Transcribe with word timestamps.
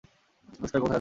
Rooster, 0.59 0.81
কোথায় 0.81 0.81
আছো? 0.81 0.89